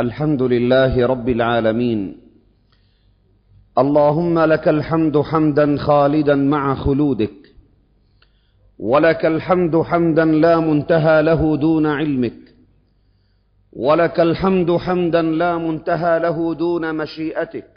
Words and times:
الحمد 0.00 0.42
لله 0.42 1.06
رب 1.06 1.28
العالمين. 1.28 2.16
اللهم 3.78 4.38
لك 4.38 4.68
الحمد 4.68 5.18
حمدا 5.18 5.76
خالدا 5.76 6.34
مع 6.34 6.74
خلودك. 6.74 7.36
ولك 8.78 9.26
الحمد 9.26 9.76
حمدا 9.76 10.24
لا 10.24 10.60
منتهى 10.60 11.22
له 11.22 11.56
دون 11.56 11.86
علمك. 11.86 12.40
ولك 13.72 14.20
الحمد 14.20 14.76
حمدا 14.76 15.22
لا 15.22 15.58
منتهى 15.58 16.18
له 16.18 16.54
دون 16.54 16.94
مشيئتك. 16.94 17.70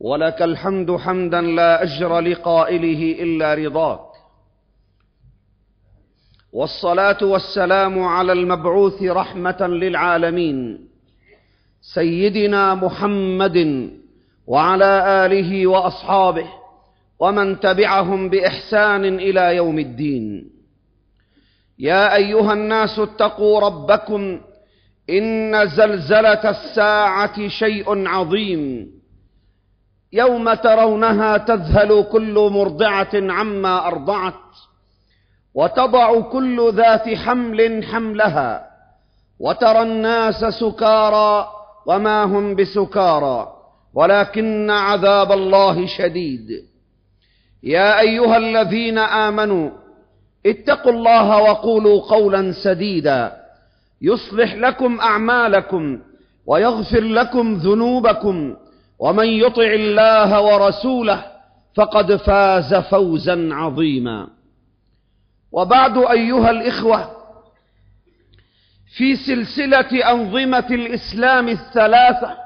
ولك 0.00 0.42
الحمد 0.42 0.96
حمدا 0.96 1.40
لا 1.40 1.82
أجر 1.82 2.20
لقائله 2.20 3.22
إلا 3.22 3.54
رضاك. 3.54 4.13
والصلاة 6.54 7.18
والسلام 7.22 8.02
على 8.02 8.32
المبعوث 8.32 9.02
رحمة 9.02 9.56
للعالمين 9.60 10.88
سيدنا 11.80 12.74
محمد 12.74 13.90
وعلى 14.46 15.24
آله 15.26 15.66
وأصحابه 15.66 16.46
ومن 17.18 17.60
تبعهم 17.60 18.28
بإحسان 18.28 19.04
إلى 19.04 19.56
يوم 19.56 19.78
الدين. 19.78 20.50
يا 21.78 22.16
أيها 22.16 22.52
الناس 22.52 22.98
اتقوا 22.98 23.60
ربكم 23.60 24.40
إن 25.10 25.66
زلزلة 25.66 26.50
الساعة 26.50 27.48
شيء 27.48 28.08
عظيم. 28.08 28.90
يوم 30.12 30.54
ترونها 30.54 31.36
تذهل 31.36 32.04
كل 32.12 32.50
مرضعة 32.52 33.14
عما 33.14 33.86
أرضعت. 33.86 34.34
وتضع 35.54 36.20
كل 36.20 36.72
ذات 36.74 37.08
حمل 37.14 37.84
حملها 37.84 38.66
وترى 39.40 39.82
الناس 39.82 40.44
سكارى 40.44 41.48
وما 41.86 42.24
هم 42.24 42.54
بسكارى 42.54 43.52
ولكن 43.94 44.70
عذاب 44.70 45.32
الله 45.32 45.86
شديد. 45.86 46.48
يا 47.62 48.00
أيها 48.00 48.36
الذين 48.36 48.98
آمنوا 48.98 49.70
اتقوا 50.46 50.92
الله 50.92 51.42
وقولوا 51.42 52.00
قولا 52.00 52.52
سديدا. 52.52 53.32
يصلح 54.02 54.54
لكم 54.54 55.00
أعمالكم 55.00 55.98
ويغفر 56.46 57.00
لكم 57.00 57.54
ذنوبكم. 57.54 58.56
ومن 58.98 59.26
يطع 59.26 59.72
الله 59.72 60.42
ورسوله 60.42 61.24
فقد 61.74 62.16
فاز 62.16 62.74
فوزا 62.74 63.48
عظيما. 63.52 64.33
وبعد 65.54 65.98
أيها 65.98 66.50
الإخوة 66.50 67.10
في 68.96 69.16
سلسلة 69.16 70.10
أنظمة 70.10 70.66
الإسلام 70.70 71.48
الثلاثة 71.48 72.36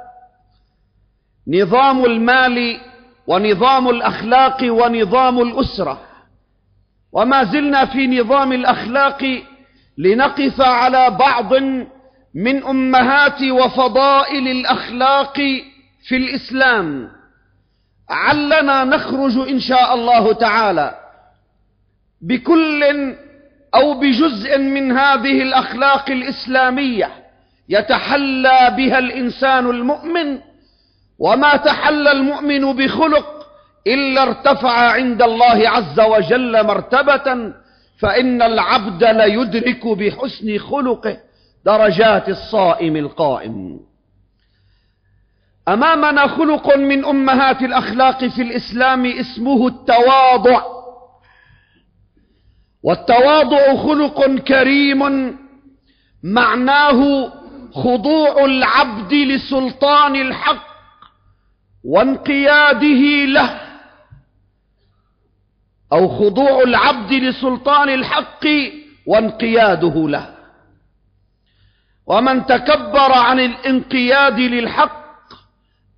نظام 1.49 2.05
المال 2.05 2.81
ونظام 3.27 3.89
الأخلاق 3.89 4.59
ونظام 4.65 5.41
الأسرة. 5.41 6.01
وما 7.13 7.45
زلنا 7.45 7.85
في 7.85 8.07
نظام 8.07 8.53
الأخلاق 8.53 9.43
لنقف 9.99 10.61
على 10.61 11.11
بعض 11.11 11.55
من 12.35 12.65
أمهات 12.65 13.43
وفضائل 13.43 14.49
الأخلاق 14.49 15.37
في 16.09 16.17
الإسلام. 16.17 17.11
علنا 18.11 18.85
نخرج 18.85 19.39
إن 19.49 19.61
شاء 19.61 19.95
الله 19.95 20.33
تعالى. 20.33 21.08
بكل 22.21 23.15
أو 23.75 23.95
بجزء 23.95 24.59
من 24.59 24.93
هذه 24.93 25.43
الأخلاق 25.43 26.11
الإسلامية 26.11 27.11
يتحلى 27.69 28.75
بها 28.77 28.99
الإنسان 28.99 29.71
المؤمن 29.71 30.39
وما 31.19 31.57
تحلى 31.57 32.13
المؤمن 32.13 32.73
بخلق 32.73 33.47
إلا 33.87 34.23
ارتفع 34.23 34.91
عند 34.93 35.23
الله 35.23 35.69
عز 35.69 36.01
وجل 36.01 36.67
مرتبة 36.67 37.53
فإن 37.99 38.43
العبد 38.43 39.05
ليدرك 39.05 39.87
بحسن 39.87 40.59
خلقه 40.59 41.17
درجات 41.65 42.29
الصائم 42.29 42.97
القائم. 42.97 43.81
أمامنا 45.69 46.27
خلق 46.27 46.77
من 46.77 47.05
أمهات 47.05 47.63
الأخلاق 47.63 48.25
في 48.25 48.43
الإسلام 48.43 49.07
اسمه 49.07 49.67
التواضع. 49.69 50.78
والتواضع 52.83 53.77
خلق 53.77 54.27
كريم 54.37 55.01
معناه 56.23 57.31
خضوع 57.75 58.45
العبد 58.45 59.13
لسلطان 59.13 60.17
الحق 60.17 60.69
وانقياده 61.85 63.25
له 63.27 63.61
أو 65.93 66.09
خضوع 66.09 66.63
العبد 66.63 67.13
لسلطان 67.13 67.89
الحق 67.89 68.45
وانقياده 69.07 70.09
له. 70.09 70.35
ومن 72.07 72.47
تكبر 72.47 73.13
عن 73.13 73.41
الانقياد 73.41 74.39
للحق 74.41 75.09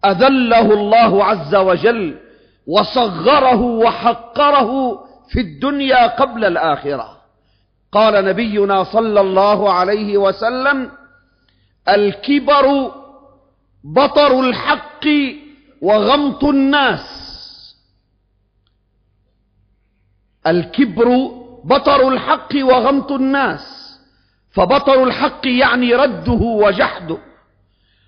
أذله 0.04 0.74
الله 0.74 1.24
عز 1.24 1.54
وجل 1.54 2.18
وصغره 2.66 3.60
وحقره 3.60 5.00
في 5.30 5.41
الدنيا 5.41 6.06
قبل 6.06 6.44
الآخرة. 6.44 7.20
قال 7.92 8.24
نبينا 8.24 8.84
صلى 8.84 9.20
الله 9.20 9.72
عليه 9.72 10.18
وسلم 10.18 10.91
الكبر 11.88 12.92
بطر 13.84 14.41
الحق 14.41 15.06
وغمط 15.82 16.44
الناس. 16.44 17.06
الكبر 20.46 21.08
بطر 21.64 22.08
الحق 22.08 22.52
وغمط 22.62 23.12
الناس. 23.12 23.66
فبطر 24.50 25.04
الحق 25.04 25.47
يعني 25.47 25.94
رده 25.94 26.42
وجحده. 26.42 27.18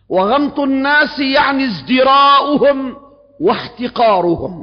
وغمط 0.08 0.60
الناس 0.60 1.18
يعني 1.18 1.64
ازدراؤهم 1.64 2.96
واحتقارهم 3.40 4.61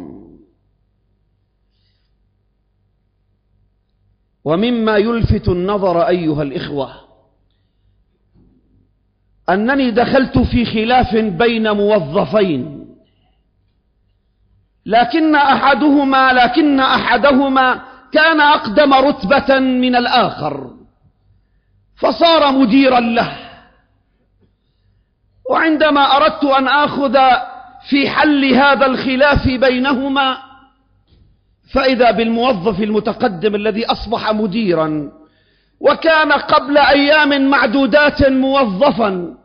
ومما 4.45 4.97
يلفت 4.97 5.49
النظر 5.49 6.07
أيها 6.07 6.43
الإخوة 6.43 6.91
أنني 9.49 9.91
دخلت 9.91 10.37
في 10.37 10.65
خلاف 10.65 11.15
بين 11.15 11.71
موظفين 11.71 12.85
لكن 14.85 15.35
أحدهما 15.35 16.33
لكن 16.33 16.79
أحدهما 16.79 17.81
كان 18.11 18.41
أقدم 18.41 18.93
رتبة 18.93 19.59
من 19.59 19.95
الآخر 19.95 20.71
فصار 21.95 22.51
مديرا 22.51 22.99
له. 22.99 23.37
وعندما 25.49 26.01
أردت 26.01 26.43
أن 26.43 26.67
آخذ 26.67 27.17
في 27.89 28.09
حل 28.09 28.53
هذا 28.53 28.85
الخلاف 28.85 29.47
بينهما 29.47 30.37
فإذا 31.71 32.11
بالموظف 32.11 32.79
المتقدم 32.83 33.55
الذي 33.55 33.85
أصبح 33.85 34.31
مديرا 34.31 35.11
وكان 35.79 36.31
قبل 36.31 36.77
أيام 36.77 37.49
معدودات 37.49 38.27
موظفا 38.29 39.37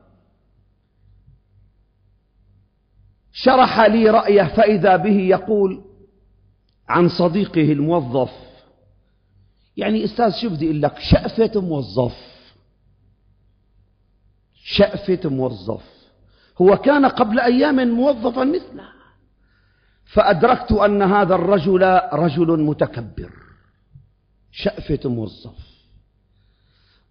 شرح 3.32 3.80
لي 3.80 4.10
رأيه 4.10 4.42
فإذا 4.42 4.96
به 4.96 5.16
يقول 5.20 5.84
عن 6.88 7.08
صديقه 7.08 7.72
الموظف 7.72 8.30
يعني 9.76 10.04
أستاذ 10.04 10.32
شو 10.32 10.48
بدي 10.48 10.66
أقول 10.66 10.82
لك؟ 10.82 10.98
شأفة 10.98 11.60
موظف. 11.60 12.16
شأفة 14.54 15.30
موظف. 15.30 15.82
هو 16.60 16.76
كان 16.76 17.06
قبل 17.06 17.40
أيام 17.40 17.88
موظفا 17.88 18.44
مثله. 18.44 18.93
فأدركت 20.06 20.72
أن 20.72 21.02
هذا 21.02 21.34
الرجل 21.34 22.00
رجل 22.12 22.60
متكبر. 22.62 23.30
شأفة 24.52 25.10
موظف. 25.10 25.56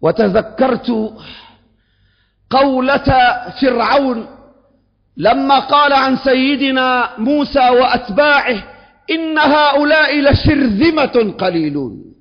وتذكرت 0.00 1.14
قولة 2.50 3.04
فرعون 3.60 4.26
لما 5.16 5.58
قال 5.58 5.92
عن 5.92 6.16
سيدنا 6.16 7.18
موسى 7.18 7.68
وأتباعه 7.70 8.64
إن 9.10 9.38
هؤلاء 9.38 10.20
لشرذمة 10.20 11.34
قليلون. 11.38 12.14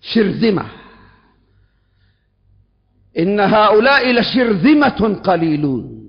شرذمة. 0.00 0.66
إن 3.18 3.40
هؤلاء 3.40 4.12
لشرذمة 4.12 5.20
قليلون. 5.24 6.01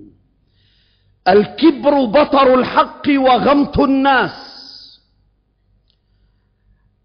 الكبر 1.28 2.04
بطر 2.04 2.54
الحق 2.54 3.08
وغمط 3.08 3.80
الناس. 3.80 4.54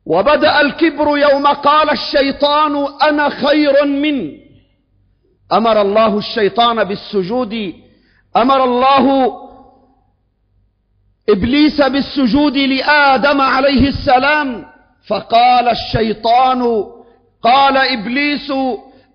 وبدأ 0.06 0.62
الكبر 0.62 1.18
يوم 1.18 1.48
قال 1.48 1.90
الشيطان 1.90 2.88
أنا 3.02 3.30
خير 3.30 3.86
منه 3.86 4.32
أمر 5.52 5.82
الله 5.82 6.18
الشيطان 6.18 6.84
بالسجود. 6.84 7.74
أمر 8.38 8.64
الله 8.64 9.34
إبليس 11.30 11.82
بالسجود 11.82 12.58
لآدم 12.58 13.42
عليه 13.42 13.88
السلام. 13.88 14.66
فقال 15.08 15.70
الشيطان 15.70 16.86
قال 17.44 17.78
إبليس 17.78 18.52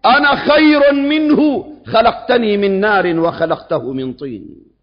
أنا 0.05 0.35
خير 0.35 0.93
منه 0.93 1.65
خلقتني 1.87 2.57
من 2.57 2.81
نار 2.81 3.19
وخلقته 3.21 3.93
من 3.93 4.13
طين. 4.13 4.74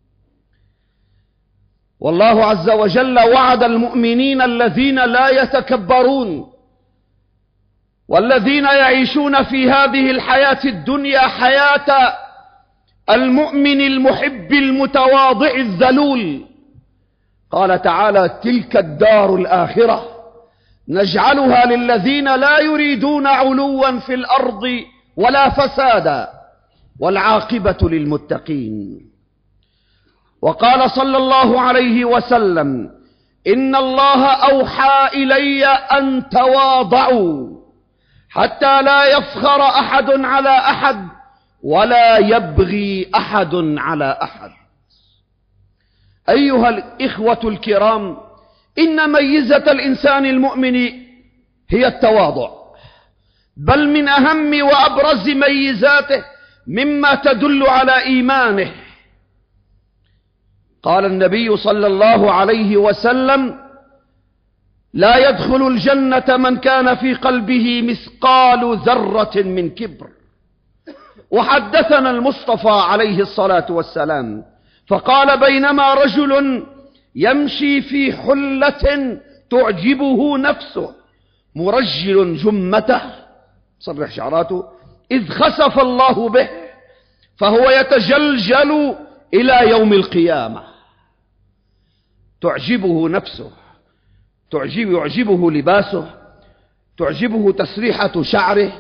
والله 2.01 2.45
عز 2.45 2.69
وجل 2.69 3.19
وعد 3.19 3.63
المؤمنين 3.63 4.42
الذين 4.42 4.95
لا 4.95 5.30
يتكبرون 5.30 6.51
والذين 8.07 8.63
يعيشون 8.63 9.44
في 9.44 9.71
هذه 9.71 10.12
الحياة 10.12 10.59
الدنيا 10.65 11.19
حياة 11.19 12.13
المؤمن 13.09 13.81
المحب 13.81 14.53
المتواضع 14.53 15.51
الذلول. 15.56 16.45
قال 17.51 17.81
تعالى 17.81 18.39
تلك 18.44 18.77
الدار 18.77 19.36
الآخرة. 19.36 20.07
نجعلها 20.88 21.65
للذين 21.65 22.36
لا 22.36 22.59
يريدون 22.59 23.27
علوا 23.27 24.00
في 24.00 24.13
الأرض 24.13 24.63
ولا 25.18 25.50
فسادا. 25.50 26.27
والعاقبة 27.00 27.77
للمتقين. 27.81 29.11
وقال 30.42 30.92
صلى 30.92 31.18
الله 31.18 31.62
عليه 31.62 32.06
وسلم 32.06 32.90
إن 33.48 33.76
الله 33.76 34.26
أوحى 34.26 35.10
إلي 35.24 35.66
أن 35.66 36.30
تواضعوا 36.30 37.62
حتى 38.30 38.82
لا 38.82 39.06
يفخر 39.18 39.62
أحد 39.62 40.10
على 40.10 40.50
أحد 40.58 41.08
ولا 41.64 42.18
يبغي 42.18 43.12
أحد 43.16 43.56
على 43.78 44.20
أحد. 44.24 44.52
أيها 46.30 46.70
الإخوة 46.70 47.40
الكرام 47.44 48.18
إن 48.80 49.12
ميزة 49.12 49.72
الإنسان 49.72 50.26
المؤمن 50.26 50.76
هي 51.70 51.88
التواضع 51.88 52.50
بل 53.58 53.90
من 53.90 54.08
أهم 54.08 54.64
وأبرز 54.66 55.30
ميزاته 55.30 56.24
مما 56.68 57.16
تدل 57.16 57.68
على 57.68 58.04
إيمانه. 58.04 58.72
قال 60.83 61.06
النبي 61.06 61.57
صلى 61.57 61.88
الله 61.88 62.31
عليه 62.31 62.78
وسلم 62.78 63.60
لا 64.94 65.30
يدخل 65.30 65.68
الجنة 65.68 66.38
من 66.38 66.57
كان 66.57 66.95
في 66.95 67.13
قلبه 67.13 67.81
مثقال 67.81 68.78
ذرة 68.78 69.31
من 69.36 69.69
كبر. 69.69 70.07
وحدثنا 71.31 72.12
المصطفى 72.12 72.69
عليه 72.69 73.19
الصلاة 73.22 73.66
والسلام 73.69 74.44
فقال 74.88 75.39
بينما 75.39 75.94
رجل 75.94 76.63
يمشي 77.16 77.81
في 77.81 78.13
حلة 78.13 79.18
تعجبه 79.50 80.38
نفسه 80.38 80.95
مرجل 81.56 82.36
جمته 82.38 83.01
صرح 83.80 84.12
شعراته 84.12 84.63
إذ 85.12 85.30
خسف 85.30 85.80
الله 85.80 86.30
به 86.30 86.50
فهو 87.38 87.69
يتجلجل 87.69 88.95
إلى 89.33 89.69
يوم 89.69 89.94
القيامة. 89.94 90.70
تعجبه 92.42 93.10
نفسه 93.10 93.52
تعجب 94.52 94.92
يعجبه 94.92 95.52
لباسه 95.52 96.10
تعجبه 97.00 97.52
تسريحة 97.52 98.22
شعره 98.22 98.72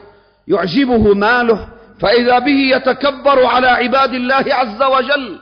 يعجبه 0.47 1.13
ماله 1.13 1.69
فإذا 1.99 2.39
به 2.39 2.75
يتكبر 2.75 3.45
على 3.45 3.67
عباد 3.67 4.13
الله 4.13 4.45
عز 4.47 4.83
وجل 4.83 5.39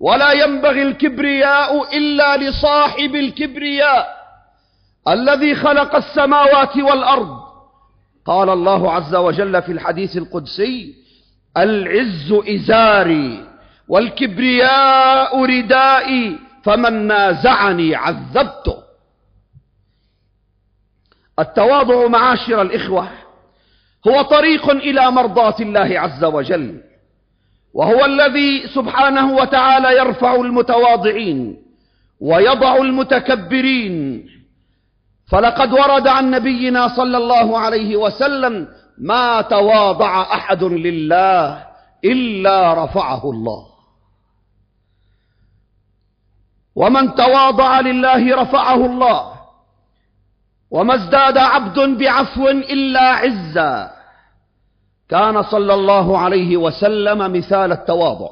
ولا 0.00 0.32
ينبغي 0.32 0.82
الكبرياء 0.82 1.96
إلا 1.98 2.36
لصاحب 2.36 3.14
الكبرياء 3.14 4.16
الذي 5.08 5.54
خلق 5.54 5.96
السماوات 5.96 6.76
والأرض. 6.76 7.40
قال 8.24 8.50
الله 8.50 8.92
عز 8.92 9.14
وجل 9.14 9.62
في 9.62 9.72
الحديث 9.72 10.16
القدسي 10.16 10.94
العز 11.56 12.32
إزاري 12.32 13.44
والكبرياء 13.88 15.44
ردائي. 15.44 16.38
فمن 16.66 17.06
نازعني 17.06 17.94
عذبته. 17.94 18.76
التواضع 21.38 22.06
معاشر 22.06 22.62
الإخوة 22.62 23.08
هو 24.08 24.22
طريق 24.22 24.70
إلى 24.70 25.10
مرضاة 25.10 25.54
الله 25.60 26.00
عز 26.00 26.24
وجل 26.24 26.80
وهو 27.74 28.04
الذي 28.04 28.68
سبحانه 28.74 29.34
وتعالى 29.34 29.96
يرفع 29.96 30.34
المتواضعين 30.34 31.62
ويضع 32.20 32.76
المتكبرين. 32.76 34.26
فلقد 35.30 35.72
ورد 35.72 36.06
عن 36.06 36.30
نبينا 36.30 36.88
صلى 36.88 37.16
الله 37.16 37.58
عليه 37.58 37.96
وسلم 37.96 38.68
ما 38.98 39.40
تواضع 39.40 40.22
أحد 40.22 40.64
لله 40.64 41.64
إلا 42.04 42.84
رفعه 42.84 43.30
الله. 43.30 43.75
ومن 46.76 47.14
تواضع 47.14 47.80
لله 47.80 48.42
رفعه 48.42 48.86
الله. 48.86 49.32
وما 50.70 50.94
ازداد 50.94 51.38
عبد 51.38 51.78
بعفو 51.78 52.48
إلا 52.48 53.00
عزا. 53.00 53.90
كان 55.08 55.42
صلى 55.42 55.74
الله 55.74 56.18
عليه 56.18 56.56
وسلم 56.56 57.32
مثال 57.32 57.72
التواضع. 57.72 58.30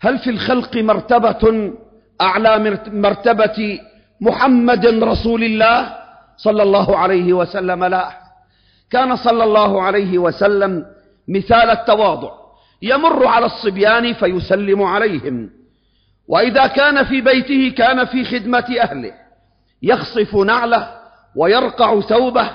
هل 0.00 0.18
في 0.18 0.30
الخلق 0.30 0.76
مرتبة 0.76 1.72
أعلى 2.20 2.78
مرتبة 2.86 3.80
محمد 4.20 4.86
رسول 4.86 5.44
الله 5.44 5.96
صلى 6.36 6.62
الله 6.62 6.98
عليه 6.98 7.32
وسلم؟ 7.32 7.84
لا. 7.84 8.10
كان 8.90 9.16
صلى 9.16 9.44
الله 9.44 9.82
عليه 9.82 10.18
وسلم 10.18 10.86
مثال 11.28 11.70
التواضع. 11.70 12.32
يمر 12.82 13.26
على 13.26 13.46
الصبيان 13.46 14.12
فيسلم 14.12 14.82
عليهم. 14.82 15.50
وإذا 16.28 16.66
كان 16.66 17.04
في 17.04 17.20
بيته 17.20 17.74
كان 17.76 18.04
في 18.04 18.24
خدمة 18.24 18.76
أهله. 18.80 19.12
يخصف 19.82 20.34
نعله 20.34 20.88
ويرقع 21.36 22.00
ثوبه 22.00 22.50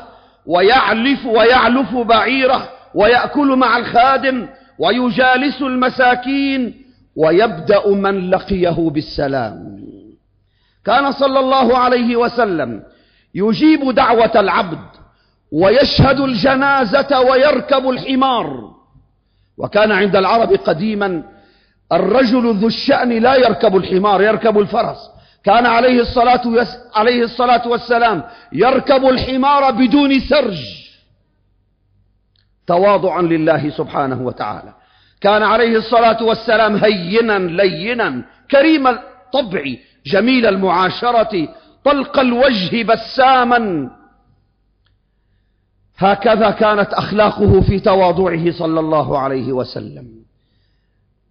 ويعلف 0.46 1.26
ويعلف 1.26 1.96
بعيره 1.96 2.70
ويأكل 2.96 3.56
مع 3.56 3.78
الخادم 3.78 4.48
ويجالس 4.80 5.62
المساكين 5.62 6.86
ويبدأ 7.16 7.88
من 7.88 8.30
لقيه 8.30 8.90
بالسلام. 8.90 9.78
كان 10.86 11.12
صلى 11.12 11.40
الله 11.40 11.78
عليه 11.78 12.16
وسلم 12.16 12.84
يجيب 13.36 13.92
دعوة 13.92 14.32
العبد 14.36 14.88
ويشهد 15.52 16.20
الجنازة 16.20 17.22
ويركب 17.22 17.90
الحمار. 17.90 18.78
وكان 19.58 19.92
عند 19.92 20.16
العرب 20.16 20.54
قديما 20.54 21.24
الرجل 21.92 22.56
ذو 22.56 22.68
الشأن 22.68 23.10
لا 23.10 23.36
يركب 23.36 23.76
الحمار 23.76 24.22
يركب 24.22 24.60
الفرس. 24.60 24.98
كان 25.44 25.66
عليه 25.66 26.02
الصلاة, 26.02 26.42
يس 26.46 26.78
عليه 26.96 27.24
الصلاة 27.24 27.68
والسلام 27.68 28.24
يركب 28.54 29.06
الحمار 29.06 29.72
بدون 29.72 30.20
سرج. 30.20 30.60
تواضعا 32.68 33.22
لله 33.22 33.70
سبحانه 33.70 34.22
وتعالى. 34.22 34.74
كان 35.22 35.44
عليه 35.44 35.78
الصلاة 35.78 36.24
والسلام 36.24 36.76
هينا 36.76 37.40
لينا 37.40 38.24
كريم 38.52 38.88
الطبع 38.88 39.64
جميل 40.06 40.46
المعاشرة 40.46 41.48
طلق 41.84 42.20
الوجه 42.20 42.84
بساما. 42.84 43.92
هكذا 45.98 46.52
كانت 46.52 46.94
أخلاقه 46.94 47.62
في 47.62 47.80
تواضعه 47.80 48.52
صلى 48.52 48.80
الله 48.80 49.20
عليه 49.20 49.54
وسلم. 49.54 50.17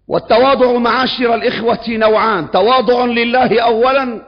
والتواضع 0.08 0.72
معاشر 0.78 1.34
الإخوة 1.34 1.88
نوعان. 1.88 2.50
تواضع 2.50 3.04
لله 3.04 3.60
أولا 3.60 4.22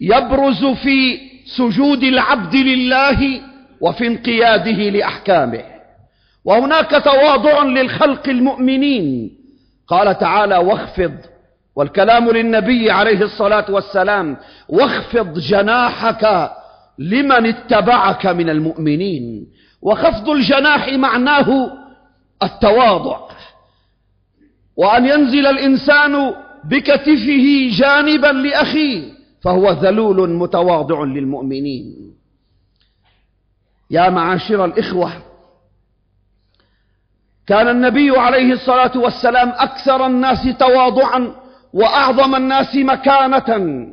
يبرز 0.00 0.64
في 0.64 1.20
سجود 1.56 2.02
العبد 2.02 2.54
لله 2.54 3.40
وفي 3.80 4.06
انقياده 4.06 4.90
لأحكامه. 4.90 5.64
وهناك 6.44 6.90
تواضع 7.04 7.62
للخلق 7.62 8.28
المؤمنين. 8.28 9.30
قال 9.88 10.18
تعالى 10.18 10.56
واخفض. 10.56 11.14
والكلام 11.76 12.30
للنبي 12.30 12.90
عليه 12.90 13.22
الصلاة 13.22 13.64
والسلام 13.70 14.36
واخفض 14.68 15.38
جناحك 15.38 16.50
لمن 16.98 17.46
اتبعك 17.46 18.26
من 18.26 18.50
المؤمنين. 18.50 19.46
وخفض 19.82 20.30
الجناح 20.30 20.88
معناه 20.88 21.70
التواضع. 22.42 23.20
وأن 24.76 25.06
ينزل 25.06 25.46
الإنسان 25.46 26.34
بكتفه 26.64 27.70
جانبا 27.72 28.26
لأخيه 28.26 29.12
فهو 29.40 29.70
ذلول 29.70 30.30
متواضع 30.30 31.04
للمؤمنين. 31.04 32.14
يا 33.90 34.10
معاشر 34.10 34.64
الإخوة 34.64 35.12
كان 37.46 37.68
النبي 37.68 38.10
عليه 38.10 38.52
الصلاة 38.52 38.98
والسلام 38.98 39.48
أكثر 39.48 40.06
الناس 40.06 40.48
تواضعا 40.58 41.34
وأعظم 41.72 42.34
الناس 42.34 42.76
مكانة. 42.76 43.86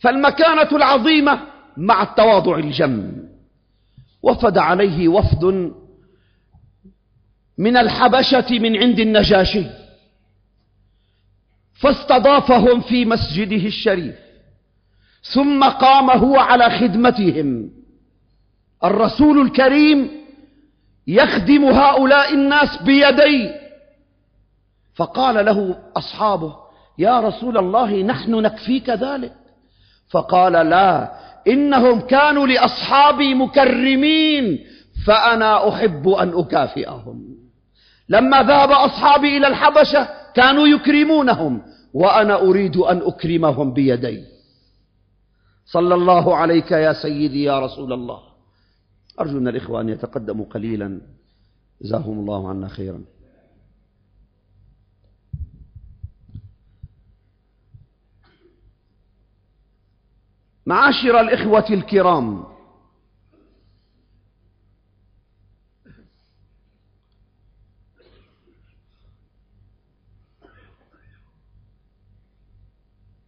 فالمكانة 0.00 0.68
العظيمة 0.72 1.40
مع 1.76 2.02
التواضع 2.02 2.58
الجم. 2.58 3.12
وفد 4.22 4.58
عليه 4.58 5.08
وفد 5.08 5.72
من 7.58 7.76
الحبشة 7.76 8.58
من 8.58 8.76
عند 8.76 9.00
النجاشي. 9.00 9.64
فاستضافهم 11.80 12.80
في 12.80 13.04
مسجده 13.04 13.66
الشريف. 13.66 14.14
ثم 15.22 15.64
قام 15.64 16.10
هو 16.10 16.36
على 16.36 16.70
خدمتهم. 16.70 17.70
الرسول 18.84 19.40
الكريم 19.40 20.10
يخدم 21.06 21.64
هؤلاء 21.64 22.34
الناس 22.34 22.82
بيدي. 22.82 23.50
فقال 24.94 25.46
له 25.46 25.78
أصحابه 25.96 26.56
يا 26.98 27.20
رسول 27.20 27.58
الله 27.58 28.02
نحن 28.02 28.34
نكفيك 28.34 28.90
ذلك. 28.90 29.32
فقال 30.10 30.52
لا 30.52 31.12
إنهم 31.48 32.00
كانوا 32.00 32.46
لأصحابي 32.46 33.34
مكرمين 33.34 34.66
فأنا 35.06 35.68
أحب 35.68 36.08
أن 36.08 36.32
أكافئهم. 36.34 37.24
لما 38.08 38.42
ذهب 38.42 38.70
أصحابي 38.70 39.36
إلى 39.36 39.46
الحبشة 39.46 40.17
كانوا 40.34 40.66
يكرمونهم 40.66 41.62
وأنا 41.94 42.40
أريد 42.42 42.76
أن 42.76 42.98
أكرمهم 43.02 43.72
بيدي. 43.72 44.24
صلى 45.66 45.94
الله 45.94 46.36
عليك 46.36 46.70
يا 46.70 46.92
سيدي 46.92 47.42
يا 47.42 47.60
رسول 47.60 47.92
الله. 47.92 48.20
أرجو 49.20 49.40
من 49.40 49.48
الإخوة 49.48 49.80
أن 49.80 49.88
يتقدموا 49.88 50.44
قليلا. 50.44 51.00
جزاهم 51.82 52.18
الله 52.18 52.48
عنا 52.48 52.68
خيرا. 52.68 53.00
معاشر 60.66 61.20
الإخوة 61.20 61.64
الكرام 61.70 62.44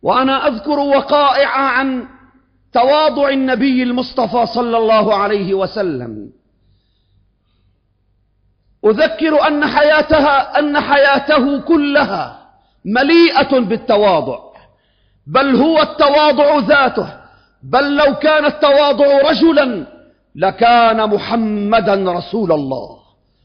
وأنا 0.02 0.46
أذكر 0.46 0.78
وقائع 0.78 1.48
عن 1.48 2.08
تواضع 2.72 3.28
النبي 3.28 3.82
المصطفى 3.82 4.46
صلى 4.46 4.76
الله 4.78 5.14
عليه 5.14 5.54
وسلم. 5.54 6.32
أذكر 8.84 9.46
أن 9.46 9.66
حياتها 9.66 10.58
أن 10.58 10.80
حياته 10.80 11.60
كلها 11.60 12.48
مليئة 12.84 13.58
بالتواضع. 13.58 14.38
بل 15.26 15.56
هو 15.56 15.82
التواضع 15.82 16.58
ذاته. 16.58 17.20
بل 17.62 17.96
لو 17.96 18.14
كان 18.14 18.44
التواضع 18.44 19.30
رجلا 19.30 19.86
لكان 20.34 21.10
محمدا 21.10 22.12
رسول 22.12 22.52
الله 22.52 22.98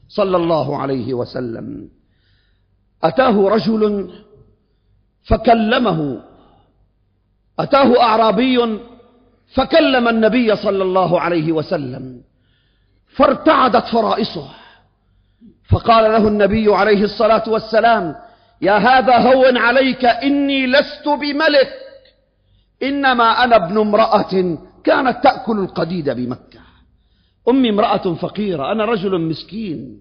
صلى 0.08 0.36
الله 0.36 0.76
عليه 0.78 1.14
وسلم. 1.14 1.88
أتاه 3.04 3.48
رجل 3.48 4.10
فكلمه 5.24 6.22
أتاه 7.58 8.02
أعرابي 8.02 8.78
فكلم 9.54 10.08
النبي 10.08 10.56
صلى 10.56 10.82
الله 10.82 11.20
عليه 11.20 11.52
وسلم 11.52 12.20
فارتعدت 13.16 13.86
فرائصه. 13.86 14.48
فقال 15.70 16.04
له 16.04 16.28
النبي 16.28 16.74
عليه 16.74 17.04
الصلاة 17.04 17.42
والسلام 17.48 18.14
يا 18.62 18.76
هذا 18.76 19.16
هون 19.18 19.56
عليك 19.56 20.04
إني 20.04 20.66
لست 20.66 21.08
بملك 21.08 21.72
إنما 22.82 23.44
أنا 23.44 23.56
ابن 23.56 23.78
امرأة 23.78 24.58
كانت 24.84 25.24
تأكل 25.24 25.58
القديد 25.58 26.10
بمكة. 26.10 26.60
أمي 27.48 27.70
امرأة 27.70 28.14
فقيرة 28.14 28.72
أنا 28.72 28.84
رجل 28.84 29.20
مسكين 29.20 30.00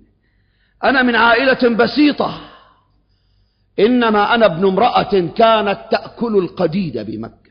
أنا 0.83 1.03
من 1.03 1.15
عائلة 1.15 1.75
بسيطة 1.75 2.41
إنما 3.79 4.35
أنا 4.35 4.45
ابن 4.45 4.67
امرأة 4.67 5.29
كانت 5.37 5.79
تأكل 5.91 6.37
القديد 6.37 6.97
بمكة. 6.97 7.44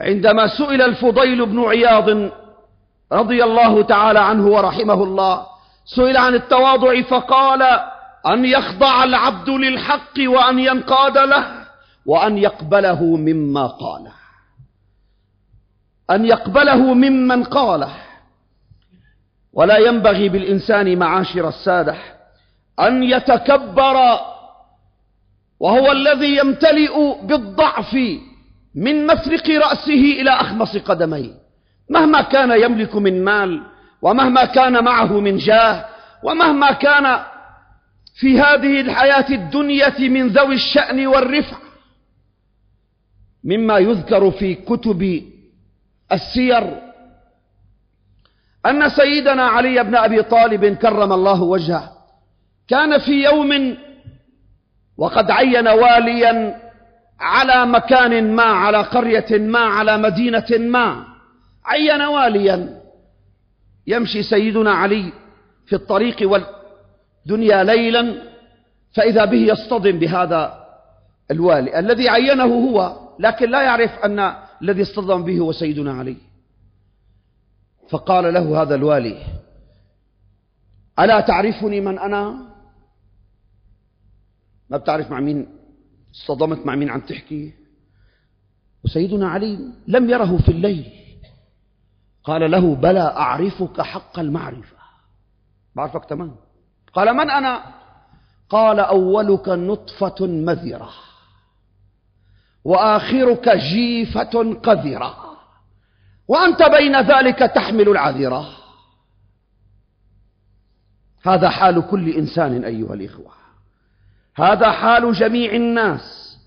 عندما 0.00 0.46
سئل 0.46 0.82
الفضيل 0.82 1.46
بن 1.46 1.64
عياض 1.64 2.30
رضي 3.12 3.44
الله 3.44 3.82
تعالى 3.82 4.18
عنه 4.20 4.46
ورحمه 4.46 5.02
الله 5.02 5.46
سئل 5.84 6.16
عن 6.16 6.34
التواضع 6.34 7.02
فقال 7.02 7.62
أن 8.26 8.44
يخضع 8.44 9.04
العبد 9.04 9.48
للحق 9.48 10.14
وأن 10.18 10.58
ينقاد 10.58 11.18
له 11.18 11.44
وأن 12.06 12.38
يقبله 12.38 13.04
مما 13.04 13.66
قاله. 13.66 14.12
أن 16.10 16.24
يقبله 16.24 16.94
ممن 16.94 17.44
قاله. 17.44 17.92
ولا 19.52 19.78
ينبغي 19.78 20.28
بالإنسان 20.28 20.98
معاشر 20.98 21.48
السادة 21.48 21.96
أن 22.80 23.02
يتكبر 23.02 24.18
وهو 25.60 25.92
الذي 25.92 26.36
يمتلئ 26.36 27.22
بالضعف 27.22 27.96
من 28.78 29.06
مفرق 29.06 29.50
رأسه 29.50 30.20
إلى 30.20 30.30
أخمص 30.30 30.76
قدميه. 30.76 31.34
مهما 31.90 32.22
كان 32.22 32.62
يملك 32.62 32.96
من 32.96 33.24
مال 33.24 33.62
ومهما 34.02 34.44
كان 34.44 34.84
معه 34.84 35.20
من 35.20 35.36
جاه 35.36 35.84
ومهما 36.22 36.72
كان 36.72 37.20
في 38.14 38.40
هذه 38.40 38.80
الحياة 38.80 39.26
الدنيا 39.30 39.98
من 39.98 40.26
ذوي 40.26 40.54
الشأن 40.54 41.06
والرفع. 41.06 41.56
مما 43.44 43.78
يذكر 43.78 44.30
في 44.30 44.54
كتب 44.54 45.22
السير 46.12 46.82
أن 48.66 48.88
سيدنا 48.88 49.42
علي 49.42 49.84
بن 49.84 49.94
أبي 49.94 50.22
طالب 50.22 50.64
كرم 50.64 51.12
الله 51.12 51.42
وجهه. 51.42 51.92
كان 52.68 52.98
في 52.98 53.24
يوم 53.24 53.76
وقد 54.96 55.30
عين 55.30 55.68
واليا 55.68 56.67
على 57.20 57.66
مكان 57.66 58.34
ما 58.34 58.42
على 58.42 58.78
قرية 58.78 59.38
ما 59.38 59.58
على 59.58 59.98
مدينة 59.98 60.46
ما. 60.50 61.04
عين 61.64 62.02
واليا. 62.02 62.82
يمشي 63.86 64.22
سيدنا 64.22 64.72
علي 64.72 65.12
في 65.66 65.72
الطريق 65.72 66.16
والدنيا 66.22 67.64
ليلا 67.64 68.22
فإذا 68.94 69.24
به 69.24 69.38
يصطدم 69.38 69.98
بهذا 69.98 70.64
الوالي. 71.30 71.78
الذي 71.78 72.08
عينه 72.08 72.44
هو 72.44 72.96
لكن 73.18 73.50
لا 73.50 73.62
يعرف 73.62 73.90
أن 74.04 74.34
الذي 74.62 74.82
اصطدم 74.82 75.24
به 75.24 75.38
هو 75.38 75.52
سيدنا 75.52 75.92
علي. 75.92 76.16
فقال 77.88 78.34
له 78.34 78.62
هذا 78.62 78.74
الوالي 78.74 79.16
ألا 80.98 81.20
تعرفني 81.20 81.80
من 81.80 81.98
أنا؟ 81.98 82.48
ما 84.70 84.76
بتعرف 84.76 85.10
مع 85.10 85.20
مين؟ 85.20 85.57
اصطدمت 86.14 86.66
مع 86.66 86.74
مين 86.74 86.90
عم 86.90 87.00
تحكي؟ 87.00 87.54
وسيدنا 88.84 89.28
علي 89.28 89.58
لم 89.86 90.10
يره 90.10 90.36
في 90.36 90.48
الليل. 90.48 90.92
قال 92.24 92.50
له 92.50 92.74
بلى 92.74 93.00
أعرفك 93.00 93.80
حق 93.80 94.18
المعرفة. 94.18 94.76
بعرفك 95.76 96.04
تمام. 96.04 96.36
قال 96.94 97.16
من 97.16 97.30
أنا؟ 97.30 97.64
قال 98.48 98.80
أولك 98.80 99.48
نطفة 99.48 100.26
مذرة 100.26 100.90
وآخرك 102.64 103.48
جيفة 103.48 104.54
قذرة 104.62 105.36
وأنت 106.28 106.62
بين 106.62 107.00
ذلك 107.00 107.38
تحمل 107.38 107.88
العذرة. 107.88 108.48
هذا 111.26 111.48
حال 111.48 111.88
كل 111.90 112.08
إنسان 112.08 112.64
أيها 112.64 112.94
الإخوة. 112.94 113.32
هذا 114.40 114.70
حال 114.70 115.12
جميع 115.12 115.52
الناس. 115.54 116.38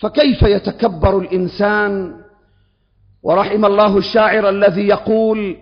فكيف 0.00 0.42
يتكبر 0.42 1.18
الإنسان؟ 1.18 2.20
ورحم 3.22 3.64
الله 3.64 3.98
الشاعر 3.98 4.48
الذي 4.48 4.88
يقول 4.88 5.56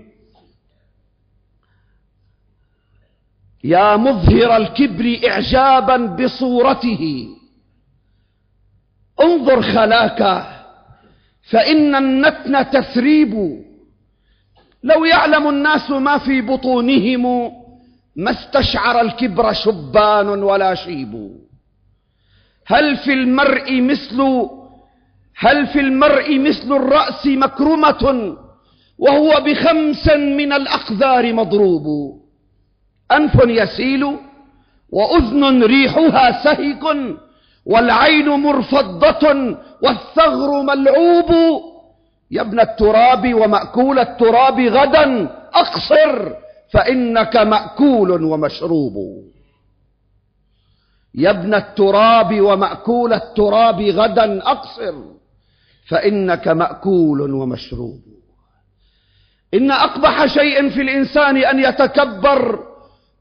يا 3.64 3.96
مظهر 3.96 4.56
الكبر 4.56 5.20
إعجابا 5.28 5.96
بصورته. 5.96 7.28
انظر 9.20 9.62
خلاك 9.62 10.46
فإن 11.50 11.94
النتن 11.94 12.70
تثريب. 12.70 13.62
لو 14.82 15.04
يعلم 15.04 15.48
الناس 15.48 15.90
ما 15.90 16.18
في 16.18 16.40
بطونهم 16.40 17.52
ما 18.16 18.30
استشعر 18.30 19.00
الكبر 19.00 19.52
شبان 19.52 20.28
ولا 20.28 20.74
شيب. 20.74 21.42
هل 22.66 22.96
في 22.96 23.12
المرء 23.12 23.80
مثل 23.80 24.46
هل 25.38 25.66
في 25.66 25.80
المرء 25.80 26.38
مثل 26.38 26.72
الرأس 26.72 27.26
مكرمة 27.26 28.36
وهو 28.98 29.40
بخمس 29.46 30.08
من 30.08 30.52
الأقذار 30.52 31.32
مضروب؟ 31.32 31.86
أنف 33.12 33.34
يسيل 33.46 34.16
وأذن 34.90 35.62
ريحها 35.62 36.44
سهك 36.44 36.84
والعين 37.66 38.28
مرفضة 38.28 39.56
والثغر 39.82 40.62
ملعوب. 40.62 41.30
يا 42.30 42.40
ابن 42.40 42.60
التراب 42.60 43.34
ومأكول 43.34 43.98
التراب 43.98 44.60
غدا 44.60 45.28
أقصر 45.54 46.32
فإنك 46.72 47.36
مأكول 47.36 48.24
ومشروب. 48.24 48.94
يا 51.14 51.30
ابن 51.30 51.54
التراب 51.54 52.40
ومأكول 52.40 53.12
التراب 53.12 53.80
غدا 53.80 54.42
أقصر 54.50 54.94
فإنك 55.88 56.48
مأكول 56.48 57.20
ومشروب. 57.20 58.00
إن 59.54 59.70
أقبح 59.70 60.26
شيء 60.26 60.70
في 60.70 60.82
الإنسان 60.82 61.36
أن 61.36 61.58
يتكبر 61.58 62.66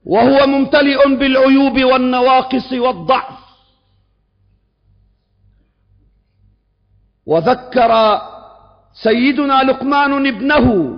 وهو 0.05 0.48
ممتلئ 0.48 1.15
بالعيوب 1.15 1.83
والنواقص 1.83 2.74
والضعف. 2.74 3.41
وذكر 7.25 8.21
سيدنا 8.93 9.63
لقمان 9.63 10.27
ابنه 10.27 10.98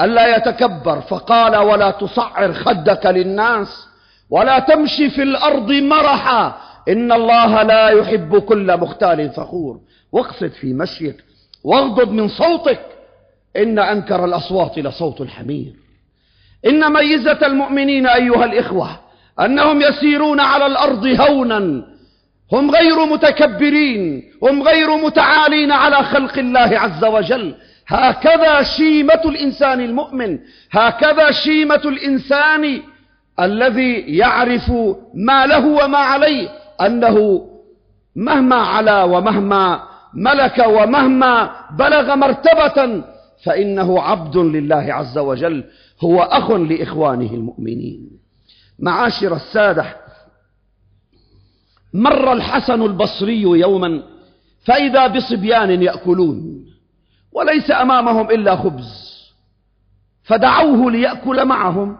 ألا 0.00 0.36
يتكبر 0.36 1.00
فقال 1.00 1.56
ولا 1.56 1.90
تصعر 1.90 2.52
خدك 2.52 3.06
للناس 3.06 3.87
ولا 4.30 4.58
تمشي 4.58 5.10
في 5.10 5.22
الأرض 5.22 5.72
مرحا. 5.72 6.56
إن 6.88 7.12
الله 7.12 7.62
لا 7.62 7.88
يحب 7.88 8.38
كل 8.38 8.76
مختال 8.76 9.30
فخور. 9.30 9.80
واقصد 10.12 10.48
في 10.60 10.72
مشيك 10.72 11.16
واغضب 11.64 12.12
من 12.12 12.28
صوتك. 12.28 12.80
إن 13.56 13.78
أنكر 13.78 14.24
الأصوات 14.24 14.78
لصوت 14.78 15.20
الحمير. 15.20 15.72
إن 16.66 16.92
ميزة 16.92 17.46
المؤمنين 17.46 18.06
أيها 18.06 18.44
الإخوة 18.44 19.00
أنهم 19.40 19.82
يسيرون 19.82 20.40
على 20.40 20.66
الأرض 20.66 21.06
هونا. 21.06 21.84
هم 22.52 22.70
غير 22.70 23.06
متكبرين 23.06 24.22
هم 24.42 24.62
غير 24.62 24.96
متعالين 24.96 25.72
على 25.72 25.96
خلق 25.96 26.38
الله 26.38 26.78
عز 26.78 27.04
وجل. 27.04 27.54
هكذا 27.88 28.62
شيمة 28.62 29.20
الإنسان 29.24 29.80
المؤمن 29.80 30.38
هكذا 30.70 31.30
شيمة 31.30 31.82
الإنسان 31.84 32.82
الذي 33.40 33.92
يعرف 34.16 34.72
ما 35.14 35.46
له 35.46 35.66
وما 35.66 35.98
عليه 35.98 36.48
أنه 36.80 37.48
مهما 38.16 38.56
علا 38.56 39.04
ومهما 39.04 39.82
ملك 40.14 40.64
ومهما 40.68 41.50
بلغ 41.70 42.14
مرتبة 42.14 43.04
فإنه 43.44 44.02
عبد 44.02 44.36
لله 44.36 44.94
عز 44.94 45.18
وجل 45.18 45.64
هو 46.04 46.22
أخ 46.22 46.50
لإخوانه 46.50 47.34
المؤمنين. 47.34 48.10
معاشر 48.78 49.36
السادة 49.36 49.96
مر 51.94 52.32
الحسن 52.32 52.82
البصري 52.82 53.42
يوما 53.42 54.02
فإذا 54.64 55.06
بصبيان 55.06 55.82
يأكلون 55.82 56.64
وليس 57.32 57.70
أمامهم 57.70 58.30
إلا 58.30 58.56
خبز 58.56 59.08
فدعوه 60.22 60.90
ليأكل 60.90 61.44
معهم. 61.44 61.96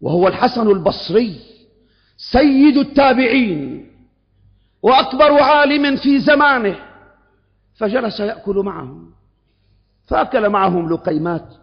وهو 0.00 0.28
الحسن 0.28 0.70
البصري 0.70 1.40
سيد 2.16 2.76
التابعين 2.76 3.90
وأكبر 4.82 5.42
عالم 5.42 5.96
في 5.96 6.18
زمانه 6.18 6.76
فجلس 7.74 8.20
يأكل 8.20 8.56
معهم 8.56 9.10
فأكل 10.06 10.48
معهم 10.48 10.92
لقيمات 10.92 11.54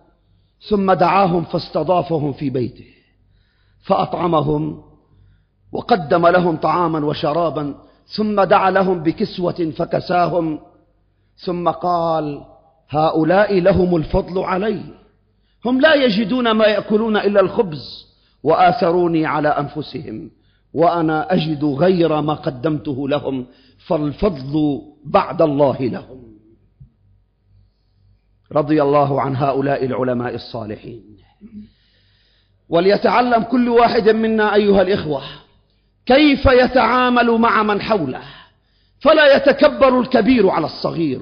ثم 0.70 0.94
دعاهم 0.94 1.44
فاستضافهم 1.44 2.34
في 2.34 2.50
بيته 2.50 2.86
فأطعمهم 3.84 4.84
وقدم 5.72 6.28
لهم 6.28 6.58
طعاما 6.58 7.06
وشرابا 7.06 7.76
ثم 8.08 8.44
دعا 8.44 8.72
لهم 8.72 9.04
بكسوة 9.04 9.72
فكساهم 9.78 10.60
ثم 11.36 11.70
قال 11.70 12.46
هؤلاء 12.90 13.60
لهم 13.60 13.96
الفضل 13.96 14.44
علي 14.44 14.82
هم 15.66 15.82
لا 15.82 15.94
يجدون 15.94 16.52
ما 16.52 16.66
يأكلون 16.66 17.18
إلا 17.18 17.42
الخبز 17.42 18.13
وآثروني 18.44 19.26
على 19.26 19.50
أنفسهم 19.50 20.32
وأنا 20.74 21.34
أجد 21.34 21.64
غير 21.64 22.22
ما 22.22 22.34
قدمته 22.34 23.10
لهم 23.10 23.46
فالفضل 23.88 24.82
بعد 25.06 25.42
الله 25.42 25.78
لهم. 25.82 26.24
رضي 28.52 28.82
الله 28.84 29.22
عن 29.22 29.36
هؤلاء 29.36 29.86
العلماء 29.86 30.36
الصالحين. 30.36 31.04
وليتعلم 32.70 33.44
كل 33.44 33.70
واحد 33.70 34.10
منا 34.10 34.56
أيها 34.56 34.82
الإخوة 34.82 35.22
كيف 36.06 36.46
يتعامل 36.46 37.32
مع 37.32 37.64
من 37.64 37.82
حوله. 37.82 38.22
فلا 39.00 39.36
يتكبر 39.36 40.00
الكبير 40.00 40.50
على 40.50 40.66
الصغير 40.66 41.22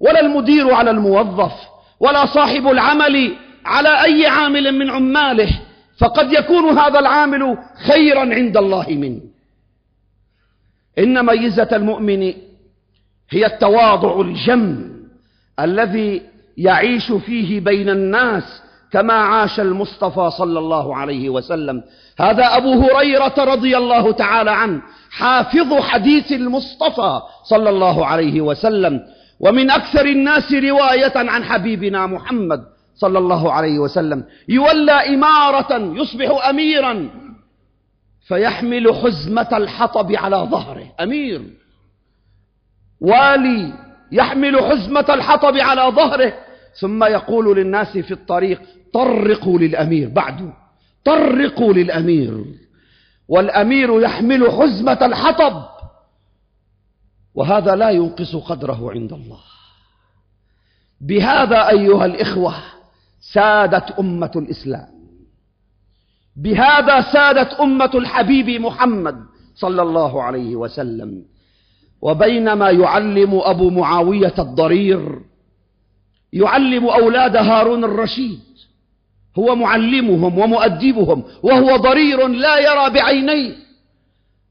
ولا 0.00 0.20
المدير 0.20 0.74
على 0.74 0.90
الموظف 0.90 1.52
ولا 2.00 2.26
صاحب 2.26 2.66
العمل 2.66 3.36
على 3.64 4.04
أي 4.04 4.26
عامل 4.26 4.72
من 4.72 4.90
عماله 4.90 5.61
فقد 5.98 6.32
يكون 6.32 6.78
هذا 6.78 6.98
العامل 6.98 7.58
خيرا 7.86 8.20
عند 8.20 8.56
الله 8.56 8.86
منه. 8.88 9.20
إن 10.98 11.26
ميزة 11.26 11.68
المؤمن 11.72 12.22
هي 13.30 13.46
التواضع 13.46 14.20
الجم 14.20 14.92
الذي 15.60 16.22
يعيش 16.56 17.12
فيه 17.12 17.60
بين 17.60 17.88
الناس 17.88 18.62
كما 18.92 19.14
عاش 19.14 19.60
المصطفى 19.60 20.30
صلى 20.30 20.58
الله 20.58 20.96
عليه 20.96 21.28
وسلم. 21.28 21.82
هذا 22.18 22.56
أبو 22.56 22.72
هريرة 22.80 23.34
رضي 23.38 23.76
الله 23.76 24.12
تعالى 24.12 24.50
عنه 24.50 24.82
حافظ 25.10 25.74
حديث 25.74 26.32
المصطفى 26.32 27.20
صلى 27.44 27.70
الله 27.70 28.06
عليه 28.06 28.40
وسلم. 28.40 29.00
ومن 29.40 29.70
أكثر 29.70 30.06
الناس 30.06 30.52
رواية 30.52 31.12
عن 31.16 31.44
حبيبنا 31.44 32.06
محمد 32.06 32.64
صلى 32.94 33.18
الله 33.18 33.52
عليه 33.52 33.78
وسلم. 33.78 34.24
يولى 34.48 34.92
إمارة 34.92 36.00
يصبح 36.00 36.46
أميرا. 36.48 37.10
فيحمل 38.28 38.94
حزمة 38.94 39.48
الحطب 39.52 40.12
على 40.12 40.36
ظهره. 40.36 40.92
أمير. 41.00 41.42
والي 43.00 43.72
يحمل 44.12 44.64
حزمة 44.64 45.06
الحطب 45.08 45.56
على 45.56 45.82
ظهره. 45.82 46.34
ثم 46.80 47.04
يقول 47.04 47.56
للناس 47.56 47.98
في 47.98 48.10
الطريق 48.10 48.62
طرقوا 48.94 49.58
للأمير. 49.58 50.08
بعد 50.08 50.52
طرقوا 51.04 51.72
للأمير. 51.72 52.44
والأمير 53.28 54.00
يحمل 54.00 54.50
حزمة 54.50 54.98
الحطب. 55.02 55.62
وهذا 57.34 57.74
لا 57.74 57.90
ينقص 57.90 58.36
قدره 58.36 58.90
عند 58.90 59.12
الله. 59.12 59.40
بهذا 61.00 61.68
أيها 61.68 62.04
الإخوة 62.04 62.54
سادت 63.32 63.90
أمة 63.98 64.32
الإسلام. 64.36 64.88
بهذا 66.36 67.00
سادت 67.00 67.52
أمة 67.52 67.90
الحبيب 67.94 68.60
محمد 68.60 69.16
صلى 69.54 69.82
الله 69.82 70.22
عليه 70.22 70.56
وسلم. 70.56 71.24
وبينما 72.02 72.70
يعلم 72.70 73.34
أبو 73.34 73.70
معاوية 73.70 74.34
الضرير 74.38 75.20
يعلم 76.32 76.86
أولاد 76.86 77.36
هارون 77.36 77.84
الرشيد 77.84 78.40
هو 79.38 79.54
معلمهم 79.56 80.38
ومؤدبهم 80.38 81.24
وهو 81.42 81.76
ضرير 81.76 82.28
لا 82.28 82.58
يرى 82.58 82.90
بعينيه. 82.90 83.56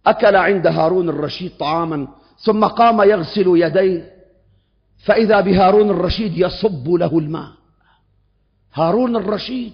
أكل 0.08 0.36
عند 0.36 0.68
هارون 0.68 1.10
الرشيد 1.10 1.52
طعاما 1.60 2.08
ثم 2.38 2.66
قام 2.66 3.02
يغسل 3.02 3.48
يديه 3.48 4.12
فإذا 5.06 5.42
بهارون 5.42 5.90
الرشيد 5.90 6.38
يصب 6.38 6.90
له 6.90 7.20
الماء. 7.20 7.61
هارون 8.74 9.16
الرشيد. 9.16 9.74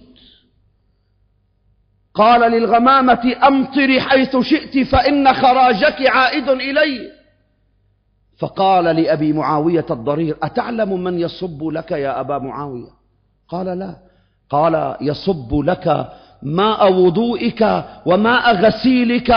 قال 2.14 2.52
للغمامة 2.52 3.36
أمطري 3.48 4.02
حيث 4.02 4.38
شئت 4.38 4.88
فإن 4.88 5.34
خراجك 5.34 6.08
عائد 6.08 6.50
إلي. 6.50 7.12
فقال 8.38 8.84
لأبي 8.84 9.34
معاوية 9.34 9.86
الضرير 9.92 10.38
أتعلم 10.44 11.04
من 11.04 11.20
يصب 11.20 11.64
لك 11.64 11.92
يا 11.92 12.20
أبا 12.20 12.38
معاوية؟ 12.38 12.90
قال 13.48 13.66
لا. 13.66 13.96
قال 14.50 14.98
يصب 15.02 15.60
لك 15.60 16.12
ماء 16.44 16.94
وضوئك 16.94 17.84
وماء 18.06 18.56
غسيلك. 18.56 19.32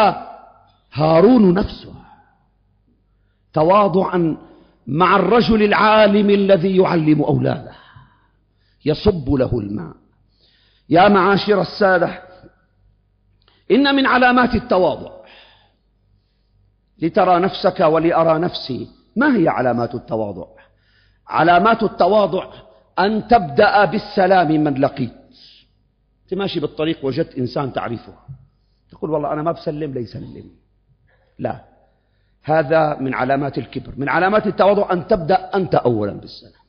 هارون 0.92 1.54
نفسه. 1.54 1.94
تواضعا 3.52 4.36
مع 4.86 5.16
الرجل 5.16 5.62
العالم 5.62 6.30
الذي 6.30 6.76
يعلم 6.76 7.22
أولاده. 7.22 7.72
يصب 8.84 9.30
له 9.30 9.58
الماء. 9.58 9.96
يا 10.88 11.08
معاشر 11.08 11.60
السادة 11.60 12.22
إن 13.70 13.94
من 13.94 14.06
علامات 14.06 14.54
التواضع 14.54 15.20
لترى 16.98 17.40
نفسك 17.40 17.80
ولأرى 17.80 18.38
نفسي. 18.38 18.88
ما 19.16 19.36
هي 19.36 19.48
علامات 19.48 19.94
التواضع؟ 19.94 20.46
علامات 21.28 21.82
التواضع 21.82 22.52
أن 22.98 23.28
تبدأ 23.28 23.84
بالسلام 23.84 24.48
من 24.48 24.80
لقيت. 24.80 25.12
أنت 26.22 26.34
ماشي 26.34 26.60
بالطريق 26.60 27.04
وجدت 27.04 27.34
إنسان 27.34 27.72
تعرفه. 27.72 28.14
تقول 28.90 29.10
والله 29.10 29.32
أنا 29.32 29.42
ما 29.42 29.52
بسلم 29.52 29.92
ليسلم 29.92 30.50
لا. 31.38 31.64
هذا 32.42 32.96
من 33.00 33.14
علامات 33.14 33.58
الكبر. 33.58 33.94
من 33.96 34.08
علامات 34.08 34.46
التواضع 34.46 34.92
أن 34.92 35.06
تبدأ 35.06 35.50
أنت 35.54 35.74
أولا 35.74 36.12
بالسلام. 36.12 36.59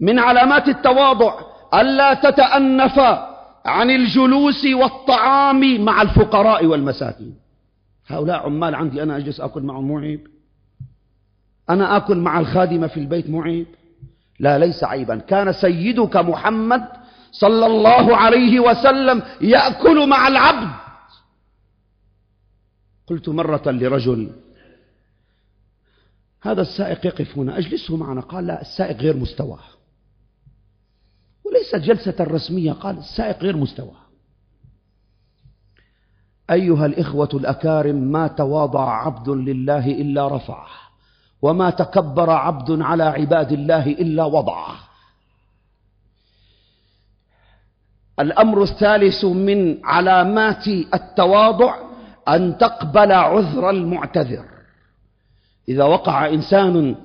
من 0.00 0.18
علامات 0.18 0.68
التواضع 0.68 1.40
ألا 1.74 2.14
تتأنف 2.14 2.98
عن 3.64 3.90
الجلوس 3.90 4.66
والطعام 4.66 5.84
مع 5.84 6.02
الفقراء 6.02 6.66
والمساكين. 6.66 7.34
هؤلاء 8.06 8.36
عمال 8.36 8.74
عندي 8.74 9.02
أنا 9.02 9.16
أجلس 9.16 9.40
أكل 9.40 9.62
معهم 9.62 9.88
مو 9.88 9.98
عيب 9.98 10.26
أنا 11.70 11.96
أكل 11.96 12.16
مع 12.16 12.40
الخادمة 12.40 12.86
في 12.86 13.00
البيت 13.00 13.30
مو 13.30 13.42
عيب 13.42 13.66
لا 14.38 14.58
ليس 14.58 14.84
عيبا. 14.84 15.16
كان 15.16 15.52
سيدك 15.52 16.16
محمد 16.16 16.84
صلى 17.32 17.66
الله 17.66 18.16
عليه 18.16 18.60
وسلم 18.60 19.22
يأكل 19.40 20.08
مع 20.08 20.28
العبد. 20.28 20.70
قلت 23.06 23.28
مرة 23.28 23.62
لرجل 23.66 24.30
هذا 26.42 26.62
السائق 26.62 27.06
يقف 27.06 27.38
هنا 27.38 27.58
أجلسه 27.58 27.96
معنا. 27.96 28.20
قال 28.20 28.46
لا 28.46 28.60
السائق 28.60 28.96
غير 28.96 29.16
مستواه. 29.16 29.77
وليست 31.48 31.76
جلسة 31.76 32.24
رسمية 32.24 32.72
قال 32.72 32.98
السائق 32.98 33.42
غير 33.42 33.56
مستواه 33.56 34.08
أيها 36.50 36.86
الإخوة 36.86 37.28
الأكارم 37.34 37.96
ما 37.96 38.28
تواضع 38.28 38.90
عبد 38.90 39.28
لله 39.28 39.86
إلا 39.86 40.28
رفعه 40.28 40.68
وما 41.42 41.70
تكبر 41.70 42.30
عبد 42.30 42.82
على 42.82 43.02
عباد 43.02 43.52
الله 43.52 43.86
إلا 43.86 44.24
وضعه. 44.24 44.76
الأمر 48.20 48.62
الثالث 48.62 49.24
من 49.24 49.86
علامات 49.86 50.68
التواضع 50.68 51.76
أن 52.28 52.58
تقبل 52.58 53.12
عذر 53.12 53.70
المعتذر. 53.70 54.44
إذا 55.68 55.84
وقع 55.84 56.28
إنسان 56.28 56.96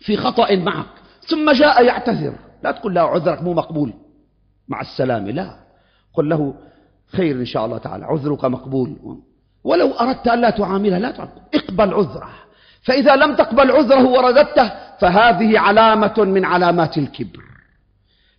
في 0.00 0.16
خطأ 0.16 0.56
معك 0.56 0.86
ثم 1.20 1.52
جاء 1.52 1.84
يعتذر 1.84 2.49
لا 2.62 2.70
تقول 2.70 2.94
له 2.94 3.00
عذرك 3.00 3.42
مو 3.42 3.54
مقبول 3.54 3.92
مع 4.68 4.80
السلامة 4.80 5.30
لا. 5.30 5.56
قل 6.14 6.28
له 6.28 6.54
خير 7.16 7.36
إن 7.36 7.44
شاء 7.44 7.64
الله 7.64 7.78
تعالى 7.78 8.04
عذرك 8.04 8.44
مقبول. 8.44 8.96
ولو 9.64 9.92
أردت 9.92 10.28
أن 10.28 10.40
لا 10.40 10.50
تعامله 10.50 10.98
لا 10.98 11.10
تعامله 11.10 11.42
اقبل 11.54 11.94
عذره. 11.94 12.30
فإذا 12.82 13.16
لم 13.16 13.34
تقبل 13.34 13.70
عذره 13.70 14.08
ورددته 14.08 14.72
فهذه 15.00 15.58
علامة 15.58 16.14
من 16.18 16.44
علامات 16.44 16.98
الكبر. 16.98 17.40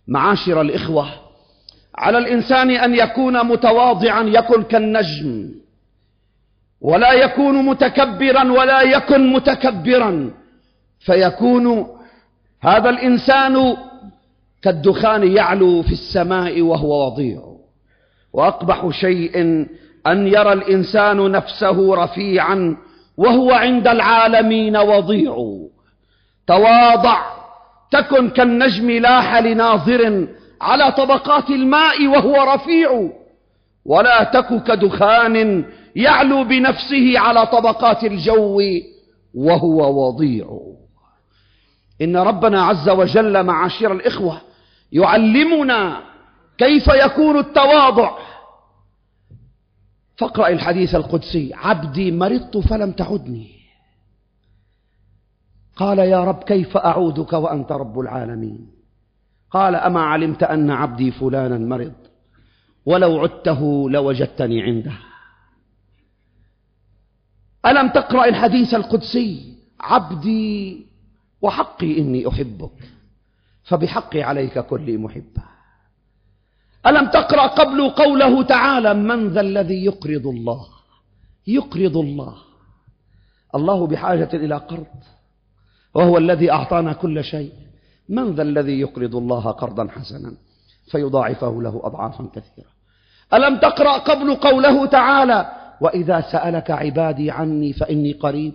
معاشر 0.08 0.60
الإخوة 0.60 1.08
على 1.94 2.18
الإنسان 2.18 2.70
أن 2.70 2.94
يكون 2.94 3.46
متواضعا 3.46 4.22
يكن 4.22 4.62
كالنجم. 4.62 5.50
ولا 6.80 7.12
يكون 7.12 7.66
متكبرا 7.66 8.52
ولا 8.52 8.82
يكن 8.82 9.32
متكبرا. 9.32 10.30
فيكون 11.00 11.86
هذا 12.60 12.90
الإنسان 12.90 13.76
كالدخان 14.62 15.36
يعلو 15.36 15.82
في 15.82 15.92
السماء 15.92 16.62
وهو 16.62 17.06
وضيع. 17.06 17.40
وأقبح 18.32 18.88
شيء 18.90 19.38
أن 20.06 20.26
يرى 20.26 20.52
الإنسان 20.52 21.30
نفسه 21.30 21.94
رفيعا 21.94 22.76
وهو 23.16 23.52
عند 23.52 23.88
العالمين 23.88 24.76
وضيع. 24.76 25.36
تواضع 26.46 27.18
تكن 27.90 28.30
كالنجم 28.30 28.90
لاح 28.90 29.36
لناظر 29.36 30.28
على 30.60 30.92
طبقات 30.92 31.50
الماء 31.50 32.06
وهو 32.06 32.54
رفيع. 32.54 33.10
ولا 33.84 34.24
تك 34.24 34.64
كدخان 34.64 35.64
يعلو 35.96 36.44
بنفسه 36.44 37.18
على 37.18 37.46
طبقات 37.46 38.04
الجو 38.04 38.60
وهو 39.34 40.06
وضيع. 40.06 40.60
إن 42.02 42.16
ربنا 42.16 42.62
عز 42.62 42.88
وجل 42.88 43.42
معاشر 43.42 43.92
الإخوة 43.92 44.51
يعلمنا 44.92 46.02
كيف 46.58 46.88
يكون 46.88 47.38
التواضع. 47.38 48.18
فاقرأ 50.16 50.48
الحديث 50.48 50.94
القدسي. 50.94 51.54
عبدي 51.54 52.10
مرضت 52.10 52.58
فلم 52.58 52.92
تعدني 52.92 53.62
قال 55.76 55.98
يا 55.98 56.24
رب 56.24 56.42
كيف 56.42 56.76
أعودك 56.76 57.32
وأنت 57.32 57.72
رب 57.72 58.00
العالمين؟ 58.00 58.70
قال 59.50 59.74
أما 59.74 60.00
علمت 60.00 60.42
أن 60.42 60.70
عبدي 60.70 61.10
فلانا 61.10 61.58
مرض 61.58 61.92
ولو 62.86 63.20
عدته 63.20 63.90
لوجدتني 63.90 64.62
عنده. 64.62 64.92
ألم 67.66 67.88
تقرأ 67.88 68.24
الحديث 68.24 68.74
القدسي؟ 68.74 69.54
عبدي 69.80 70.86
وحقي 71.42 71.98
إني 71.98 72.28
أحبك. 72.28 72.70
فبحقي 73.64 74.22
عليك 74.22 74.58
كلي 74.58 74.96
محبة. 74.96 75.42
ألم 76.86 77.06
تقرأ 77.10 77.46
قبل 77.46 77.90
قوله 77.90 78.42
تعالى 78.42 78.94
من 78.94 79.28
ذا 79.28 79.40
الذي 79.40 79.84
يقرض 79.84 80.26
الله؟ 80.26 80.66
يقرض 81.46 81.96
الله. 81.96 82.34
الله 83.54 83.86
بحاجة 83.86 84.28
إلى 84.34 84.56
قرض. 84.56 84.86
وهو 85.94 86.18
الذي 86.18 86.50
أعطانا 86.50 86.92
كل 86.92 87.24
شيء. 87.24 87.52
من 88.08 88.34
ذا 88.34 88.42
الذي 88.42 88.80
يقرض 88.80 89.16
الله 89.16 89.50
قرضا 89.50 89.88
حسنا؟ 89.88 90.34
فيضاعفه 90.90 91.62
له 91.62 91.80
أضعافا 91.84 92.28
كثيرة. 92.34 92.72
ألم 93.34 93.58
تقرأ 93.58 93.98
قبل 93.98 94.34
قوله 94.34 94.86
تعالى 94.86 95.52
وإذا 95.80 96.20
سألك 96.20 96.70
عبادي 96.70 97.30
عني 97.30 97.72
فإني 97.72 98.12
قريب؟ 98.12 98.54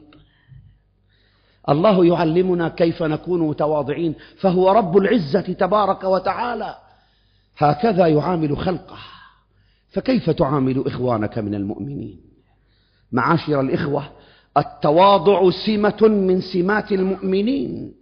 الله 1.69 2.05
يعلمنا 2.05 2.69
كيف 2.69 3.03
نكون 3.03 3.47
متواضعين 3.47 4.15
فهو 4.39 4.71
رب 4.71 4.97
العزة 4.97 5.41
تبارك 5.41 6.03
وتعالى. 6.03 6.75
هكذا 7.57 8.07
يعامل 8.07 8.57
خلقه. 8.57 8.97
فكيف 9.89 10.29
تعامل 10.29 10.87
إخوانك 10.87 11.37
من 11.37 11.55
المؤمنين؟ 11.55 12.19
معاشر 13.11 13.61
الإخوة 13.61 14.03
التواضع 14.57 15.49
سمة 15.49 16.01
من 16.01 16.41
سمات 16.41 16.91
المؤمنين. 16.91 17.93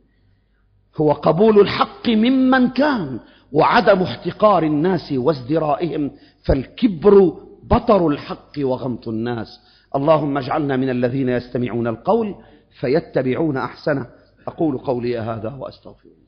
هو 0.98 1.12
قبول 1.12 1.60
الحق 1.60 2.10
ممن 2.10 2.70
كان 2.70 3.20
وعدم 3.52 4.02
احتقار 4.02 4.64
الناس 4.64 5.12
وازدرائهم 5.12 6.12
فالكبر 6.44 7.34
بطر 7.64 8.08
الحق 8.08 8.52
وغمط 8.60 9.08
الناس. 9.08 9.60
اللهم 9.96 10.38
اجعلنا 10.38 10.78
من 10.78 10.90
الذين 10.90 11.30
يستمعون 11.30 11.88
القول 11.88 12.36
فيتبعون 12.80 13.58
أحسنه. 13.58 14.10
أقول 14.48 14.78
قولي 14.78 15.18
هذا 15.20 15.54
وأستغفر 15.54 16.10
الله. 16.10 16.25